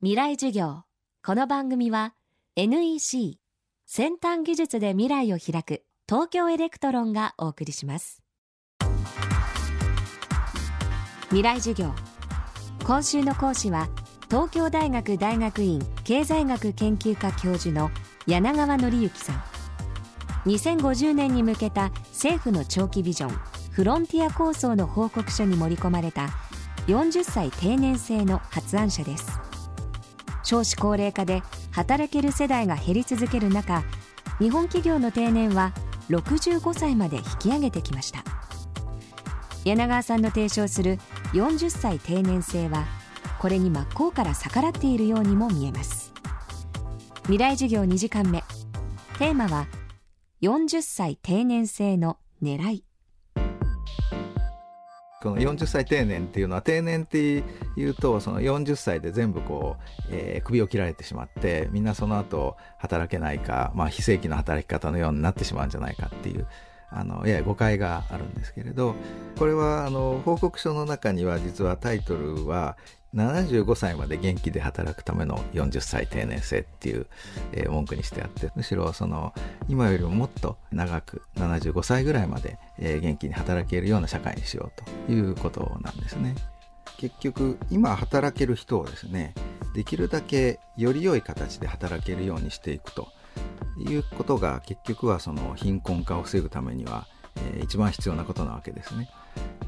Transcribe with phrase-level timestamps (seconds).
[0.00, 0.84] 未来授業。
[1.26, 2.14] この番組は
[2.54, 3.40] NEC
[3.84, 8.22] 先端技術で未来を開く東京エレクトロンがお送りします。
[11.30, 11.92] 未来授業。
[12.84, 13.88] 今週の講師は
[14.30, 17.90] 東京大学大学院経済学研究科教授の
[18.28, 19.42] 柳川範之さん。
[20.46, 23.30] 2050年に向けた政府の長期ビジョン
[23.72, 26.28] フロンティア構想の報告書に盛り込まれた
[26.86, 29.37] 40歳定年制の発案者です。
[30.48, 31.42] 少子高齢化で
[31.72, 33.84] 働ける世代が減り続ける中
[34.38, 35.74] 日本企業の定年は
[36.08, 38.24] 65歳まで引き上げてきました。
[39.66, 40.98] 柳川さんの提唱する
[41.34, 42.86] 40歳定年制は
[43.38, 46.14] これに真っ向から逆らっているようにも見えます。
[47.24, 48.42] 未来授業2時間目。
[49.18, 49.66] テーマは
[50.40, 52.87] 40歳定年制の狙い。
[55.20, 57.18] この40歳定年っていうのは定年って
[57.76, 66.46] いうとその40歳で全部こう、えー、首を切られてしまってみんなその後働けないか、まあ、非正規の働き方のようになってしまうんじゃないかっていう
[66.90, 68.94] あのやや誤解があるんですけれど
[69.38, 72.76] これはあの報告書の中には実はタイトルは
[73.14, 77.06] 75歳まで元気で働くための40歳定年制っていう、
[77.52, 79.32] えー、文句にしてあってむしろその
[79.68, 86.34] 今よりももっと長く75歳ぐらいまで、えー、元気に働けるような社会にしようということなんですね。
[86.98, 89.32] 結局今働ける人をですね
[89.74, 93.08] できるだけより良い形で働けるようにしていくと
[93.82, 99.08] いうことが結局はその貧困化を防ぐためには、えー、一番必要なことなわけですね。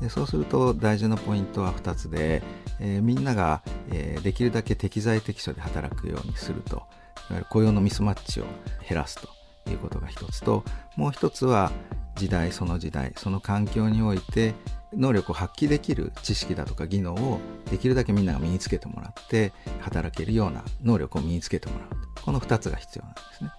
[0.00, 2.42] でそうすると大事なポイントは2つで、
[2.80, 6.84] えー、みんなが、えー、できるだけ適材適所で働くようにするといわ
[7.30, 8.44] ゆる雇用のミスマッチを
[8.88, 9.28] 減らすと
[9.70, 10.64] いうことが1つと
[10.96, 11.72] もう1つは
[12.14, 14.54] 時代その時代その環境において
[14.94, 21.88] 能力を発揮できる知識だとか技能をできるだけみんなが身につけてもらって働けるような能力を身につけてもらう
[22.22, 23.50] この2つが必要なんですね。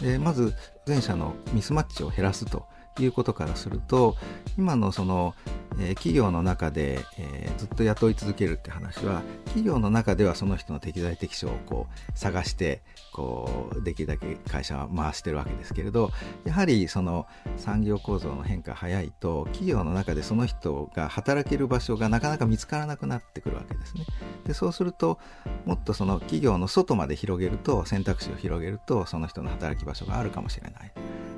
[0.00, 0.54] でまず
[0.86, 2.66] 前者のミスマッチを減らすと
[3.00, 4.16] いうことからすると
[4.56, 5.34] 今のその
[5.80, 16.10] え、企業の中で、え、ずっと雇い続けるって話は企業の中ではその人の適材適所をこう探してこうできるだけ会社は回してるわけですけれど
[16.44, 24.04] やはりその産業構造の変化早いと企業の中でその人が働ける場所がなかなか見つからなくなってくるわけですね。
[24.46, 25.18] でそうすると
[25.64, 30.92] もっとその企業の外まで広げると選択肢を広げるとその人の働き場所があるかもしれない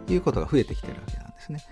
[0.07, 1.65] ということが増えてきてるわけなんですね。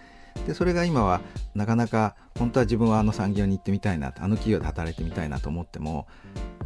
[0.47, 1.21] でそれが今は
[1.55, 6.07] なかなか本当は自分はあの産業に行ってみたいなあの企業で働いてみたいなと思っても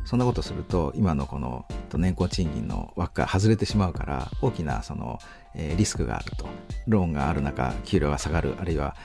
[0.04, 5.18] そんなことすると今のこの年功賃金の枠から外れてしまうから大きなその、
[5.54, 6.46] えー、リスクがあると。
[6.86, 8.96] ローンがある中給料が下がるあるいは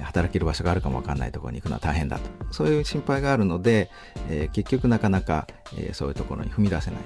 [0.00, 2.52] 働ける場所があるかもわかんないところに行くのは大変だと。
[2.52, 3.90] そういう心配があるので、
[4.28, 5.46] えー、結局なかなか、
[5.76, 7.00] えー、そういうところに踏み出せない。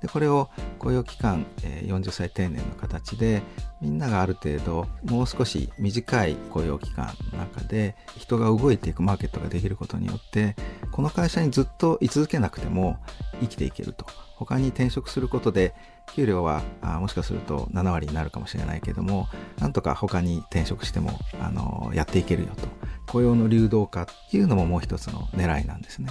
[0.00, 3.42] でこれを雇用期間、え、40歳定年の形で
[3.80, 10.56] みんながある程度もう少し短い雇用期間の中で人が動いていくマーケットができることによって
[10.90, 12.98] この会社にずっと居続けなくても
[13.40, 14.06] 生きていけると
[14.36, 15.74] 他に転職することで
[16.14, 19.28] 給料はあもしかすると7割になるかもしれないけども
[19.58, 22.68] なんとか他に転職してもあのやっていけるよと
[23.06, 26.08] 雇用の流動化っていうのももう一つの狙いなんですね。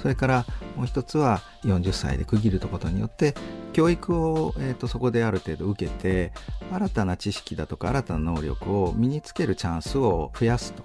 [0.00, 3.34] それからもう一つは40歳で区切ることによって
[3.72, 6.32] 教育を、えーと、そこである程度受けて
[6.72, 10.82] 新たな知識だとか新たな能力を身につけるチャンスを増やすと。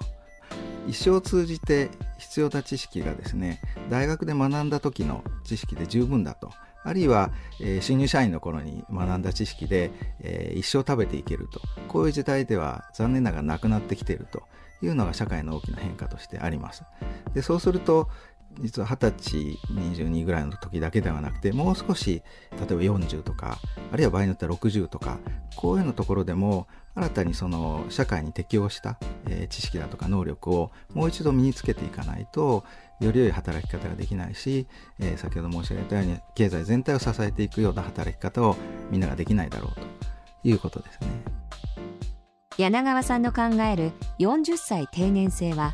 [0.88, 6.52] 一生を通じて必要な知識がですね大学で学んだ時の知識で十分だと。
[6.86, 7.32] あるいは、
[7.62, 11.62] えー、新入社員の頃に学んだ知識で、えー、一生食べていけると。
[11.88, 14.44] こういう時代では残念ながらなくなってきていると
[14.82, 16.84] いうのが社会の大きな変化としてあります。
[17.34, 18.10] でそうすると
[18.60, 22.22] 実は20歳22ぐらいの時だけではなくてもう少し
[22.52, 23.60] 例えば40とか
[23.92, 25.20] あるいは場合によっては60とか
[25.56, 32.64] こういうのところでも新たにその社会に適応した、えー、知識だとか能力をもう一度身につけていかないと
[33.00, 34.68] より良い働き方ができないし、
[35.00, 38.56] えー、先ほど申し上げたように経済全体を支えていくような働き方を
[38.92, 39.82] みんなができないだろうと
[40.48, 41.08] いうことですね。
[42.58, 45.74] 柳川さんの考える40歳定年制は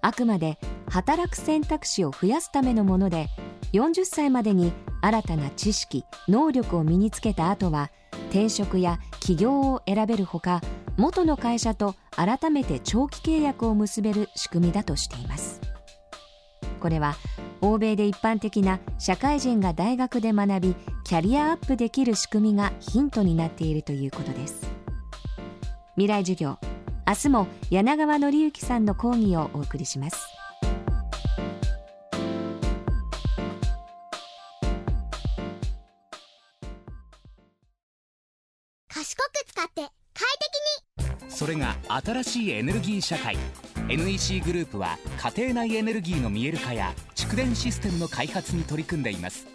[0.00, 0.58] あくまで
[0.94, 3.26] 働く選択肢を増やすためのもので
[3.72, 7.90] 40歳までに新たな知識能力を身につけた後は
[8.30, 10.60] 転職や起業を選べるほか
[10.96, 15.60] 元の会社と改めて長期契約を結べる仕組みだとしています。
[16.78, 17.16] これは
[17.60, 24.70] 欧米で一般的な社会人が大学で学びキャリアアップできる仕組みがヒントになっているということです。
[25.96, 26.56] 未来授業
[27.04, 30.43] 明日も柳川則之さんの講義をお送りします。
[39.14, 39.82] 賢く使って
[40.12, 40.26] 快
[41.06, 41.30] 適に。
[41.30, 43.36] それが新しいエネルギー社会。
[43.88, 44.98] NEC グループは
[45.36, 49.46] 家庭内エネルギーの見える化や蓄電システムの開発に取り組んでいます。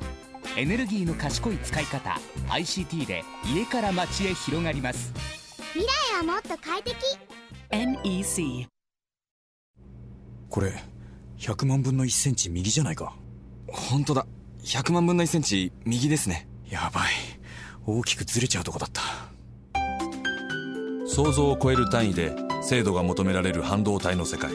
[0.56, 2.17] エネルギーの賢い使い方
[2.47, 3.23] ICT で
[3.53, 5.11] 家から街へ広がります。
[5.73, 6.95] 未来はもっと快適。
[7.71, 8.67] NEC
[10.50, 10.73] これ
[11.38, 13.13] 100万分の1センチ右じゃないか？
[13.67, 14.25] 本当だ。
[14.63, 16.47] 100万分の1センチ右ですね。
[16.69, 17.13] やばい。
[17.85, 19.01] 大きくずれちゃうとこだった
[21.19, 24.51] 想像を超える単位で精度が求められる半導体の世界。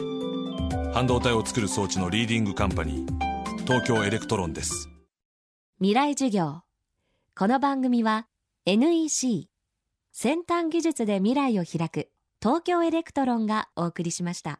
[0.95, 4.89] 半導体を作る装置のリーディングカンパニー東京エレクトロンです。
[5.77, 6.63] 未来授業。
[7.37, 8.25] この番組は
[8.65, 9.47] NEC
[10.11, 12.09] 先端技術で未来を開く
[12.41, 14.59] 東京エレクトロンがお送りしました。